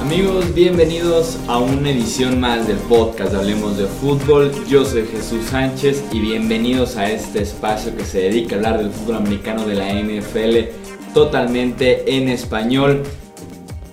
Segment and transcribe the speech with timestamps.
[0.00, 4.52] Amigos, bienvenidos a una edición más del podcast Hablemos de Fútbol.
[4.68, 8.90] Yo soy Jesús Sánchez y bienvenidos a este espacio que se dedica a hablar del
[8.90, 13.02] fútbol americano de la NFL totalmente en español.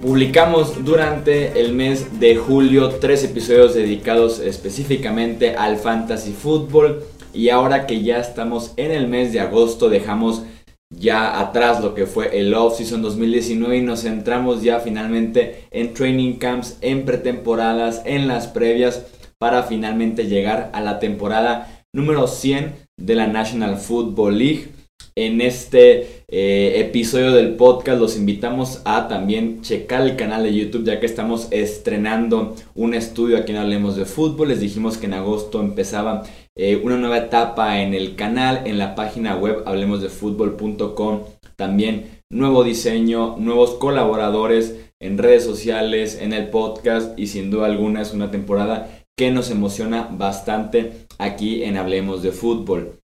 [0.01, 7.03] Publicamos durante el mes de julio tres episodios dedicados específicamente al fantasy fútbol
[7.33, 10.43] y ahora que ya estamos en el mes de agosto dejamos
[10.89, 16.33] ya atrás lo que fue el off-season 2019 y nos centramos ya finalmente en training
[16.33, 19.05] camps, en pretemporadas, en las previas
[19.37, 24.67] para finalmente llegar a la temporada número 100 de la National Football League.
[25.15, 30.85] En este eh, episodio del podcast los invitamos a también checar el canal de YouTube
[30.85, 34.49] ya que estamos estrenando un estudio aquí en Hablemos de Fútbol.
[34.49, 36.23] Les dijimos que en agosto empezaba
[36.63, 41.21] eh, una nueva etapa en el canal, en la página web hablemosdefutbol.com.
[41.55, 48.03] También nuevo diseño, nuevos colaboradores en redes sociales, en el podcast y sin duda alguna
[48.03, 52.99] es una temporada que nos emociona bastante aquí en Hablemos de Fútbol.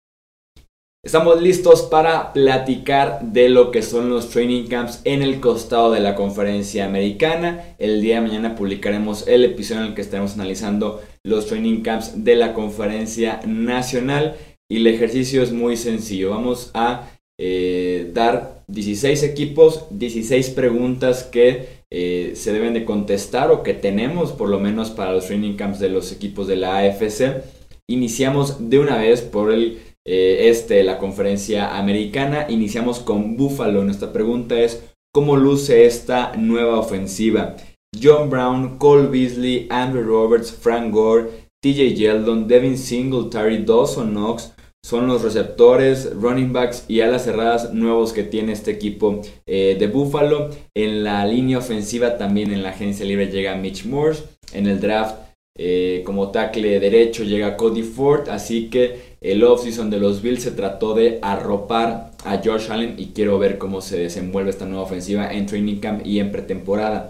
[1.04, 6.00] Estamos listos para platicar de lo que son los training camps en el costado de
[6.00, 7.76] la conferencia americana.
[7.78, 12.24] El día de mañana publicaremos el episodio en el que estaremos analizando los training camps
[12.24, 14.36] de la conferencia nacional.
[14.70, 16.30] Y el ejercicio es muy sencillo.
[16.30, 23.62] Vamos a eh, dar 16 equipos, 16 preguntas que eh, se deben de contestar o
[23.62, 27.42] que tenemos por lo menos para los training camps de los equipos de la AFC.
[27.88, 32.46] Iniciamos de una vez por el eh, este, la conferencia americana.
[32.48, 33.84] Iniciamos con Buffalo.
[33.84, 37.56] Nuestra pregunta es, ¿cómo luce esta nueva ofensiva?
[38.00, 41.30] John Brown, Cole Beasley, Andrew Roberts, Frank Gore,
[41.62, 44.52] TJ Yeldon, Devin Singletary, Dawson Knox
[44.84, 49.86] son los receptores, running backs y alas cerradas nuevos que tiene este equipo eh, de
[49.86, 50.50] Buffalo.
[50.74, 54.24] En la línea ofensiva también en la agencia libre llega Mitch Morse.
[54.52, 55.16] En el draft
[55.56, 60.50] eh, como tackle derecho llega Cody Ford, así que el offseason de los Bills se
[60.50, 65.32] trató de arropar a Josh Allen y quiero ver cómo se desenvuelve esta nueva ofensiva
[65.32, 67.08] en training camp y en pretemporada.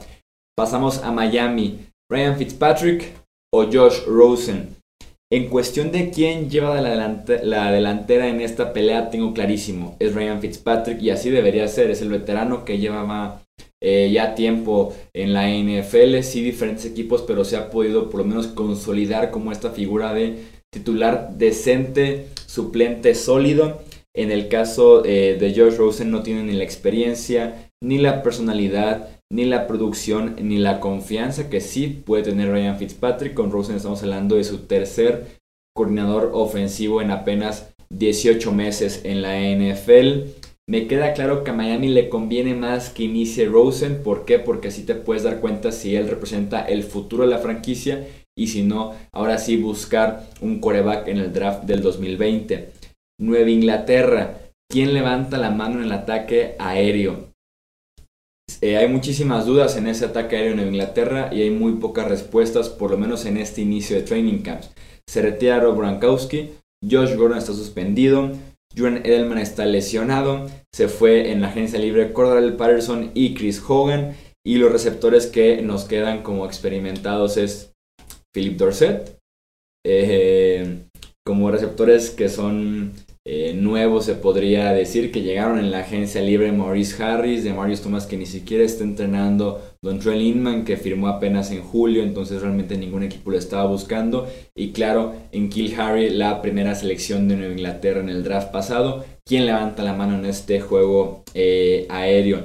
[0.56, 3.12] Pasamos a Miami, Ryan Fitzpatrick
[3.52, 4.76] o Josh Rosen.
[5.32, 10.40] En cuestión de quién lleva la, la delantera en esta pelea, tengo clarísimo, es Ryan
[10.40, 13.42] Fitzpatrick y así debería ser, es el veterano que llevaba
[13.82, 18.26] eh, ya tiempo en la NFL, sí diferentes equipos, pero se ha podido por lo
[18.26, 20.38] menos consolidar como esta figura de
[20.72, 23.82] titular decente, suplente sólido.
[24.16, 29.08] En el caso eh, de Josh Rosen no tiene ni la experiencia, ni la personalidad,
[29.30, 33.34] ni la producción, ni la confianza que sí puede tener Ryan Fitzpatrick.
[33.34, 35.40] Con Rosen estamos hablando de su tercer
[35.74, 40.30] coordinador ofensivo en apenas 18 meses en la NFL.
[40.68, 44.02] Me queda claro que a Miami le conviene más que inicie Rosen.
[44.02, 44.38] ¿Por qué?
[44.38, 48.46] Porque así te puedes dar cuenta si él representa el futuro de la franquicia y
[48.46, 52.83] si no, ahora sí buscar un coreback en el draft del 2020.
[53.20, 54.40] Nueva Inglaterra.
[54.70, 57.32] ¿Quién levanta la mano en el ataque aéreo?
[58.60, 62.08] Eh, hay muchísimas dudas en ese ataque aéreo en Nueva Inglaterra y hay muy pocas
[62.08, 64.70] respuestas, por lo menos en este inicio de training camps.
[65.08, 66.50] Se retira Rob Gronkowski,
[66.88, 68.32] Josh Gordon está suspendido,
[68.76, 70.46] Julian Edelman está lesionado.
[70.74, 74.16] Se fue en la agencia libre Cordell Patterson y Chris Hogan.
[74.46, 77.72] Y los receptores que nos quedan como experimentados es
[78.34, 79.18] Philip Dorset.
[79.86, 80.84] Eh,
[81.26, 82.92] como receptores que son
[83.26, 87.80] eh, nuevos se podría decir que llegaron en la agencia libre Maurice Harris, de Marius
[87.80, 92.42] Thomas que ni siquiera está entrenando, Don Trell Inman que firmó apenas en julio, entonces
[92.42, 97.36] realmente ningún equipo lo estaba buscando y claro, en Kill Harry la primera selección de
[97.36, 102.42] Nueva Inglaterra en el draft pasado, ¿quién levanta la mano en este juego eh, aéreo?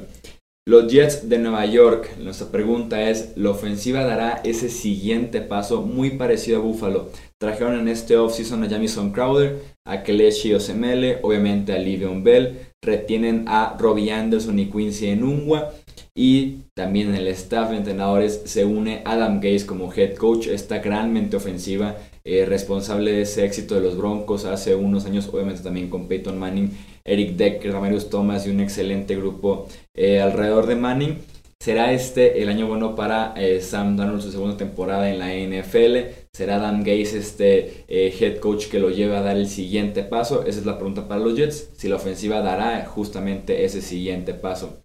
[0.70, 6.12] Los Jets de Nueva York, nuestra pregunta es, ¿la ofensiva dará ese siguiente paso muy
[6.12, 7.10] parecido a Buffalo?
[7.40, 13.46] Trajeron en este offseason a Jamison Crowder, a Kelechi Osemele, obviamente a Livion Bell, retienen
[13.48, 15.72] a Robbie Anderson y Quincy Enungwa
[16.14, 20.78] y también en el staff de entrenadores se une Adam Gaze como head coach, esta
[20.78, 25.90] gran ofensiva, eh, responsable de ese éxito de los Broncos hace unos años, obviamente también
[25.90, 26.70] con Peyton Manning,
[27.04, 31.18] Eric Decker, Ramarius Thomas y un excelente grupo eh, alrededor de Manning.
[31.62, 36.28] ¿Será este el año bueno para eh, Sam Darnold su segunda temporada en la NFL?
[36.34, 40.46] ¿Será Dan Gaze este eh, head coach que lo lleve a dar el siguiente paso?
[40.46, 41.72] Esa es la pregunta para los Jets.
[41.76, 44.82] Si la ofensiva dará justamente ese siguiente paso.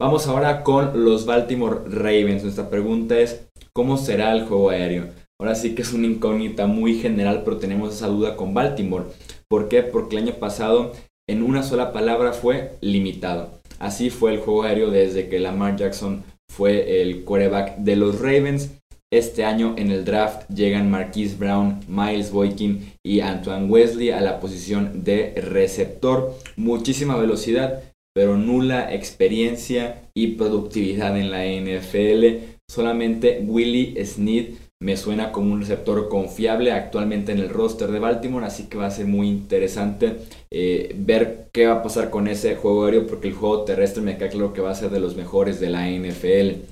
[0.00, 2.42] Vamos ahora con los Baltimore Ravens.
[2.42, 5.06] Nuestra pregunta es, ¿cómo será el juego aéreo?
[5.40, 9.04] Ahora sí que es una incógnita muy general, pero tenemos esa duda con Baltimore.
[9.48, 9.84] ¿Por qué?
[9.84, 10.90] Porque el año pasado
[11.28, 13.60] en una sola palabra fue limitado.
[13.78, 18.70] Así fue el juego aéreo desde que Lamar Jackson fue el quarterback de los Ravens.
[19.12, 24.40] Este año en el draft llegan Marquise Brown, Miles Boykin y Antoine Wesley a la
[24.40, 26.34] posición de receptor.
[26.56, 27.82] Muchísima velocidad,
[28.14, 32.54] pero nula experiencia y productividad en la NFL.
[32.70, 38.44] Solamente Willie Sneed me suena como un receptor confiable actualmente en el roster de Baltimore,
[38.44, 40.16] así que va a ser muy interesante
[40.50, 44.18] eh, ver qué va a pasar con ese juego aéreo, porque el juego terrestre me
[44.18, 46.64] queda claro que va a ser de los mejores de la NFL.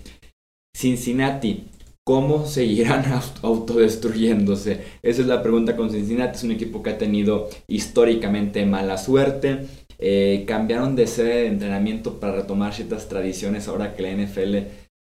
[0.76, 1.68] Cincinnati,
[2.04, 3.04] ¿cómo seguirán
[3.42, 4.80] autodestruyéndose?
[5.02, 9.66] Esa es la pregunta con Cincinnati, es un equipo que ha tenido históricamente mala suerte.
[10.00, 14.56] Eh, cambiaron de sede de entrenamiento para retomar ciertas tradiciones ahora que la NFL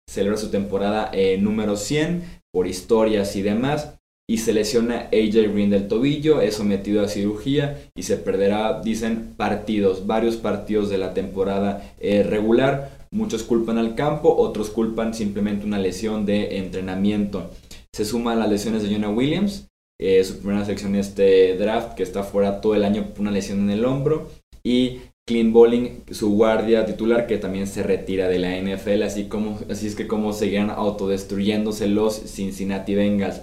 [0.08, 3.94] celebra su temporada eh, número 100 por historias y demás.
[4.28, 9.34] Y se lesiona AJ Green del tobillo, es sometido a cirugía y se perderá, dicen,
[9.36, 13.06] partidos, varios partidos de la temporada eh, regular.
[13.10, 17.50] Muchos culpan al campo, otros culpan simplemente una lesión de entrenamiento.
[17.92, 19.68] Se suman las lesiones de Jonah Williams,
[20.00, 23.32] eh, su primera selección de este draft, que está fuera todo el año por una
[23.32, 24.30] lesión en el hombro.
[24.64, 29.58] Y Clean Bowling, su guardia titular, que también se retira de la NFL, así, como,
[29.70, 33.42] así es que como seguirán autodestruyéndose los Cincinnati Bengals.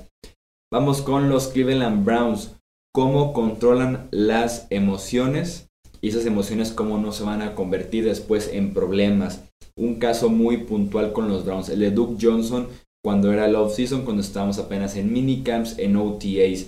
[0.72, 2.56] Vamos con los Cleveland Browns.
[2.94, 5.70] ¿Cómo controlan las emociones?
[6.02, 9.44] Y esas emociones cómo no se van a convertir después en problemas.
[9.76, 12.68] Un caso muy puntual con los Browns, el de Duke Johnson
[13.04, 16.68] cuando era el off-season, cuando estábamos apenas en minicamps, en OTAs.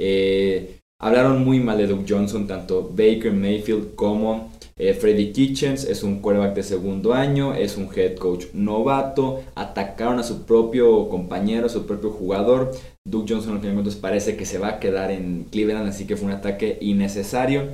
[0.00, 5.84] Eh, Hablaron muy mal de Duke Johnson, tanto Baker Mayfield como eh, Freddy Kitchens.
[5.84, 9.44] Es un quarterback de segundo año, es un head coach novato.
[9.54, 12.72] Atacaron a su propio compañero, a su propio jugador.
[13.06, 16.26] Duke Johnson, al final parece que se va a quedar en Cleveland, así que fue
[16.26, 17.68] un ataque innecesario.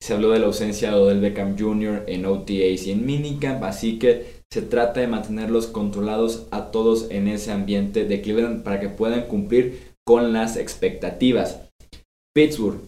[0.00, 2.04] Se habló de la ausencia de Odell Beckham Jr.
[2.06, 7.26] en OTAs y en minicamp, así que se trata de mantenerlos controlados a todos en
[7.26, 11.67] ese ambiente de Cleveland para que puedan cumplir con las expectativas.
[12.38, 12.78] Pittsburgh.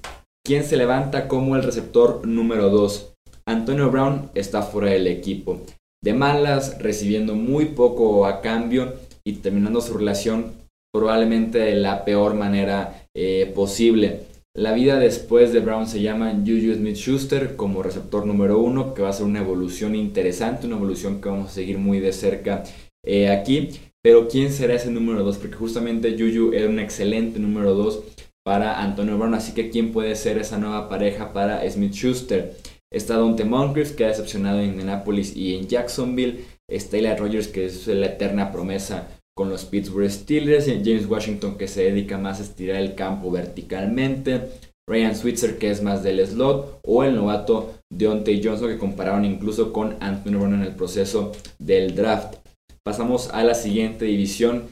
[0.47, 3.15] ¿Quién se levanta como el receptor número 2?
[3.49, 5.61] Antonio Brown está fuera del equipo.
[6.05, 8.95] De malas, recibiendo muy poco a cambio
[9.25, 10.53] y terminando su relación
[10.95, 14.21] probablemente de la peor manera eh, posible.
[14.57, 19.03] La vida después de Brown se llama Juju Smith Schuster como receptor número uno, que
[19.03, 22.63] va a ser una evolución interesante, una evolución que vamos a seguir muy de cerca
[23.05, 23.71] eh, aquí.
[24.01, 25.39] Pero ¿quién será ese número 2?
[25.39, 28.01] Porque justamente Juju era un excelente número 2
[28.45, 29.35] para Antonio Brown.
[29.35, 32.57] Así que, ¿quién puede ser esa nueva pareja para Smith Schuster?
[32.93, 36.45] Está Dante Moncrief, que ha decepcionado en Indianapolis y en Jacksonville.
[36.69, 40.67] Está Eli Rogers, que es la eterna promesa con los Pittsburgh Steelers.
[40.67, 44.51] James Washington, que se dedica más a estirar el campo verticalmente.
[44.89, 46.81] Ryan Switzer, que es más del slot.
[46.85, 51.95] O el novato Deontay Johnson, que compararon incluso con Antonio Brown en el proceso del
[51.95, 52.37] draft.
[52.85, 54.69] Pasamos a la siguiente división.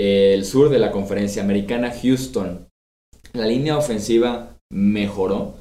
[0.00, 2.71] El sur de la conferencia americana, Houston
[3.32, 5.54] la línea ofensiva mejoró.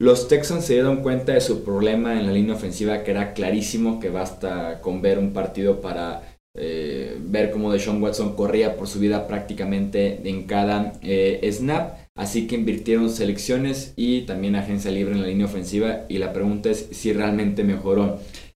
[0.00, 4.00] Los Texans se dieron cuenta de su problema en la línea ofensiva, que era clarísimo,
[4.00, 6.22] que basta con ver un partido para
[6.56, 11.98] eh, ver cómo Deshaun Watson corría por su vida prácticamente en cada eh, snap.
[12.16, 16.00] Así que invirtieron selecciones y también agencia libre en la línea ofensiva.
[16.08, 18.18] Y la pregunta es si realmente mejoró.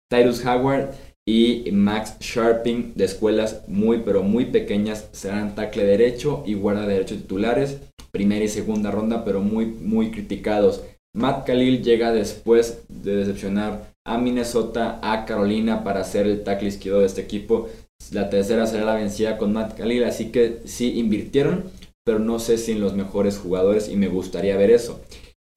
[0.10, 0.92] Tyrus Howard
[1.25, 7.15] y Max Sharping de escuelas muy pero muy pequeñas serán tackle derecho y guarda derecho
[7.15, 7.80] titulares
[8.13, 10.84] primera y segunda ronda, pero muy, muy criticados.
[11.15, 17.00] Matt Khalil llega después de decepcionar a Minnesota, a Carolina para ser el tackle izquierdo
[17.00, 17.70] de este equipo.
[18.12, 21.65] La tercera será la vencida con Matt Khalil, así que sí invirtieron,
[22.05, 25.01] pero no sé si en los mejores jugadores y me gustaría ver eso.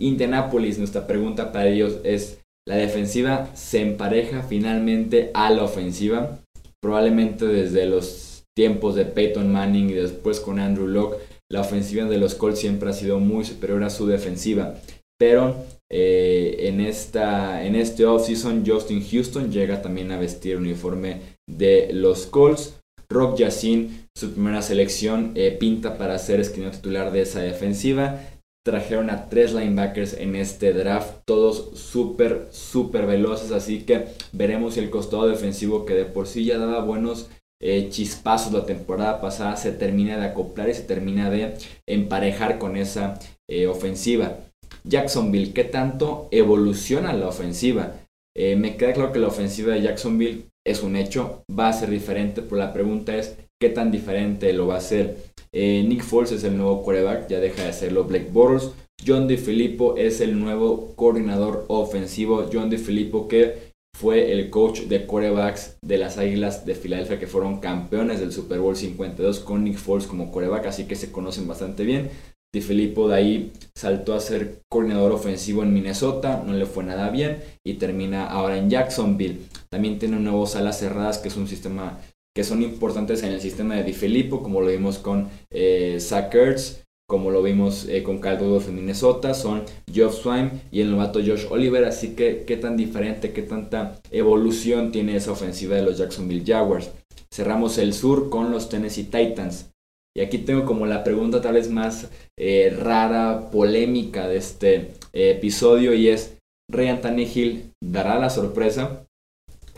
[0.01, 6.39] Indianapolis, nuestra pregunta para ellos es, ¿la defensiva se empareja finalmente a la ofensiva?
[6.81, 11.17] Probablemente desde los tiempos de Peyton Manning y después con Andrew Locke
[11.51, 14.75] la ofensiva de los Colts siempre ha sido muy superior a su defensiva.
[15.19, 15.57] Pero
[15.91, 21.91] eh, en, esta, en este offseason Justin Houston llega también a vestir el uniforme de
[21.93, 22.81] los Colts.
[23.09, 28.21] Rock Yacine, su primera selección, eh, pinta para ser esquinero titular de esa defensiva.
[28.65, 34.81] Trajeron a tres linebackers en este draft, todos súper, súper veloces, así que veremos si
[34.81, 37.29] el costado defensivo que de por sí ya daba buenos
[37.61, 41.55] eh, chispazos la temporada pasada se termina de acoplar y se termina de
[41.87, 44.39] emparejar con esa eh, ofensiva.
[44.85, 47.95] Jacksonville, ¿qué tanto evoluciona la ofensiva?
[48.37, 51.91] Eh, me queda claro que la ofensiva de Jacksonville es un hecho, va a ser
[51.91, 55.17] diferente, pero la pregunta es qué tan diferente lo va a ser.
[55.53, 58.73] Nick Foles es el nuevo quarterback, ya deja de serlo Blake Bortles.
[59.07, 62.47] John DeFilippo es el nuevo coordinador ofensivo.
[62.53, 67.61] John DeFilippo que fue el coach de quarterbacks de las Águilas de Filadelfia que fueron
[67.61, 71.85] campeones del Super Bowl 52 con Nick Foles como quarterback, así que se conocen bastante
[71.85, 72.11] bien.
[72.55, 77.09] Di Filippo de ahí saltó a ser coordinador ofensivo en Minnesota, no le fue nada
[77.09, 79.41] bien y termina ahora en Jacksonville.
[79.71, 81.99] También tiene un nuevo salas cerradas que es un sistema
[82.37, 86.35] que son importantes en el sistema de Di Filippo, como lo vimos con eh, Zach
[86.35, 91.21] Ertz, como lo vimos eh, con Cal en Minnesota, son Geoff Swain y el novato
[91.21, 95.99] Josh Oliver, así que qué tan diferente, qué tanta evolución tiene esa ofensiva de los
[95.99, 96.91] Jacksonville Jaguars.
[97.33, 99.71] Cerramos el sur con los Tennessee Titans.
[100.17, 102.09] Y aquí tengo como la pregunta tal vez más
[102.39, 104.75] eh, rara, polémica de este
[105.13, 106.39] eh, episodio y es,
[106.73, 109.07] ¿Ryan Tannehill dará la sorpresa?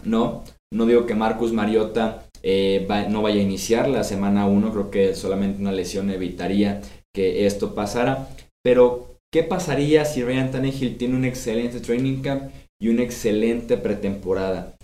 [0.05, 2.25] No, no digo que Marcus Mariota
[3.11, 6.81] no vaya a iniciar la semana 1, creo que solamente una lesión evitaría
[7.19, 8.29] esto pasara.
[8.63, 14.77] Pero, ¿qué pasaría si Ryan Tannehill tiene un excelente training camp y una excelente pretemporada?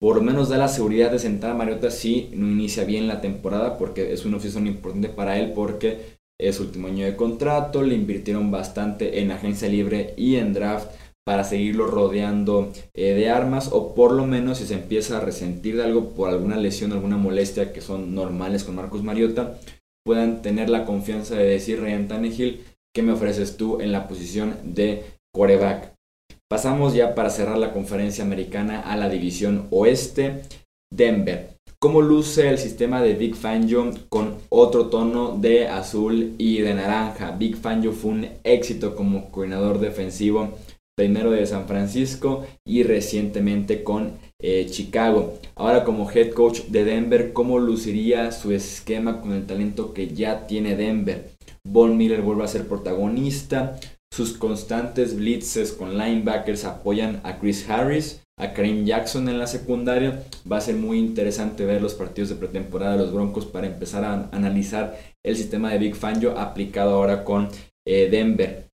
[0.00, 3.20] Por lo menos da la seguridad de sentar a Mariota si no inicia bien la
[3.20, 7.96] temporada, porque es una oficina importante para él, porque es último año de contrato, le
[7.96, 10.88] invirtieron bastante en agencia libre y en draft
[11.26, 15.76] para seguirlo rodeando eh, de armas o por lo menos si se empieza a resentir
[15.76, 19.58] de algo por alguna lesión, alguna molestia que son normales con Marcos Mariota,
[20.08, 24.56] puedan tener la confianza de decir Ryan Tannehill, ¿qué me ofreces tú en la posición
[24.64, 25.92] de quarterback?
[26.50, 30.44] Pasamos ya para cerrar la conferencia americana a la división oeste.
[30.90, 31.50] Denver.
[31.78, 37.32] ¿Cómo luce el sistema de Big Fangio con otro tono de azul y de naranja?
[37.32, 40.54] Big Fangio fue un éxito como coordinador defensivo
[40.96, 45.38] primero de San Francisco y recientemente con eh, Chicago.
[45.54, 50.46] Ahora como head coach de Denver, ¿cómo luciría su esquema con el talento que ya
[50.46, 51.30] tiene Denver?
[51.64, 53.78] Von Miller vuelve a ser protagonista.
[54.10, 60.24] Sus constantes blitzes con linebackers apoyan a Chris Harris, a Kareem Jackson en la secundaria.
[60.50, 64.04] Va a ser muy interesante ver los partidos de pretemporada de los Broncos para empezar
[64.04, 67.48] a analizar el sistema de Big Fangio aplicado ahora con
[67.86, 68.68] eh, Denver.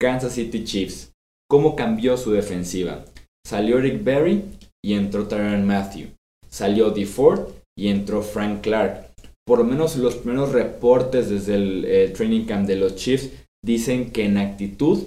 [0.00, 1.12] Kansas City Chiefs.
[1.50, 3.04] ¿Cómo cambió su defensiva?
[3.44, 4.44] Salió Rick Berry
[4.84, 6.08] y entró Tyron Matthew.
[6.48, 9.08] Salió DeFord y entró Frank Clark.
[9.46, 13.30] Por lo menos los primeros reportes desde el training camp de los Chiefs
[13.64, 15.04] dicen que en actitud,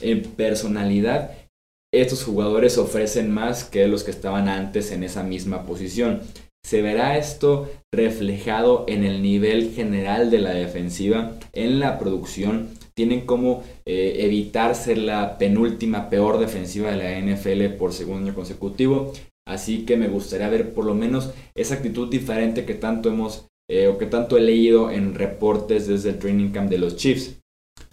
[0.00, 1.32] en personalidad,
[1.92, 6.20] estos jugadores ofrecen más que los que estaban antes en esa misma posición.
[6.64, 12.68] Se verá esto reflejado en el nivel general de la defensiva, en la producción
[13.00, 18.34] tienen como eh, evitar ser la penúltima peor defensiva de la NFL por segundo año
[18.34, 19.14] consecutivo.
[19.48, 23.88] Así que me gustaría ver por lo menos esa actitud diferente que tanto hemos eh,
[23.88, 27.40] o que tanto he leído en reportes desde el training camp de los Chiefs.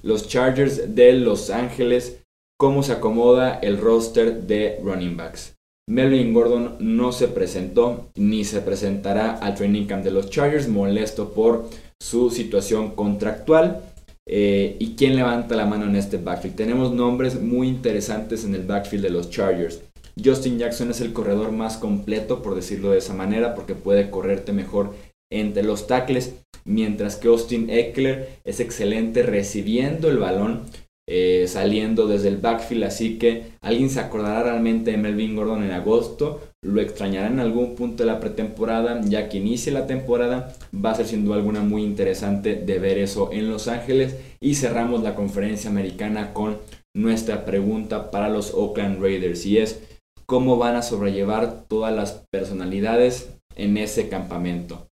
[0.03, 2.21] Los Chargers de Los Ángeles,
[2.59, 5.55] cómo se acomoda el roster de running backs.
[5.89, 11.29] Melvin Gordon no se presentó ni se presentará al training camp de los Chargers, molesto
[11.29, 13.83] por su situación contractual.
[14.29, 16.55] Eh, ¿Y quién levanta la mano en este backfield?
[16.55, 19.81] Tenemos nombres muy interesantes en el backfield de los Chargers.
[20.23, 24.51] Justin Jackson es el corredor más completo, por decirlo de esa manera, porque puede correrte
[24.51, 24.93] mejor
[25.31, 26.33] entre los tackles,
[26.65, 30.63] mientras que Austin Eckler es excelente recibiendo el balón
[31.09, 35.71] eh, saliendo desde el backfield, así que alguien se acordará realmente de Melvin Gordon en
[35.71, 40.91] agosto, lo extrañará en algún punto de la pretemporada, ya que inicie la temporada, va
[40.91, 45.01] a ser sin duda alguna muy interesante de ver eso en Los Ángeles y cerramos
[45.01, 46.57] la conferencia americana con
[46.93, 49.81] nuestra pregunta para los Oakland Raiders y es
[50.25, 54.87] cómo van a sobrellevar todas las personalidades en ese campamento.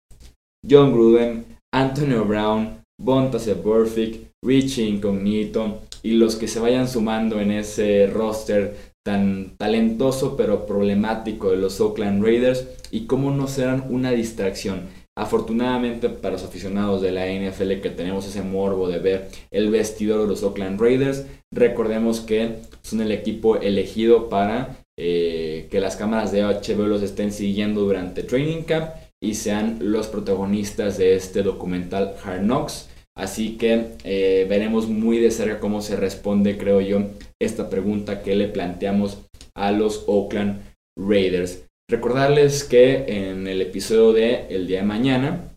[0.68, 7.50] John Gruden, Antonio Brown, Bontase Burfict, Richie Incognito, y los que se vayan sumando en
[7.52, 14.12] ese roster tan talentoso pero problemático de los Oakland Raiders y cómo no serán una
[14.12, 14.82] distracción.
[15.14, 20.22] Afortunadamente para los aficionados de la NFL que tenemos ese morbo de ver el vestidor
[20.22, 26.32] de los Oakland Raiders, recordemos que son el equipo elegido para eh, que las cámaras
[26.32, 28.90] de HBO los estén siguiendo durante Training Camp
[29.20, 35.30] y sean los protagonistas de este documental Hard Knocks Así que eh, veremos muy de
[35.30, 39.18] cerca cómo se responde, creo yo, esta pregunta que le planteamos
[39.54, 40.62] a los Oakland
[40.98, 41.66] Raiders.
[41.90, 45.56] Recordarles que en el episodio de el día de mañana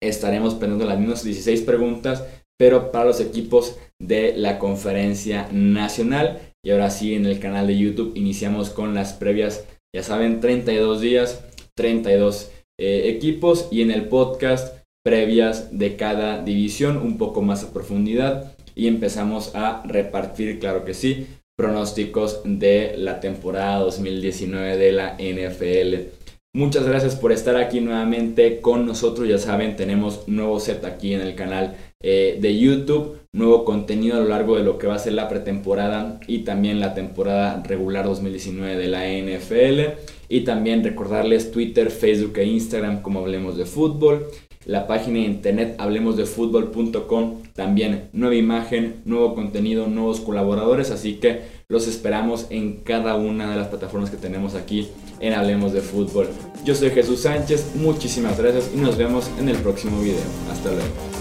[0.00, 2.24] estaremos pendiendo las mismas 16 preguntas,
[2.58, 6.52] pero para los equipos de la conferencia nacional.
[6.64, 11.00] Y ahora sí, en el canal de YouTube iniciamos con las previas, ya saben, 32
[11.00, 11.44] días,
[11.76, 17.72] 32 eh, equipos y en el podcast previas de cada división, un poco más a
[17.72, 18.52] profundidad.
[18.76, 26.24] y empezamos a repartir, claro que sí, pronósticos de la temporada 2019 de la NFL.
[26.56, 29.28] Muchas gracias por estar aquí nuevamente con nosotros.
[29.28, 34.20] Ya saben, tenemos nuevo set aquí en el canal eh, de YouTube, nuevo contenido a
[34.20, 38.04] lo largo de lo que va a ser la pretemporada y también la temporada regular
[38.04, 39.98] 2019 de la NFL.
[40.28, 44.26] Y también recordarles Twitter, Facebook e Instagram como Hablemos de Fútbol.
[44.66, 47.42] La página de internet hablemosdefutbol.com.
[47.54, 50.90] También nueva imagen, nuevo contenido, nuevos colaboradores.
[50.90, 54.88] Así que los esperamos en cada una de las plataformas que tenemos aquí
[55.20, 56.28] en Hablemos de Fútbol.
[56.64, 60.24] Yo soy Jesús Sánchez, muchísimas gracias y nos vemos en el próximo video.
[60.50, 61.13] Hasta luego.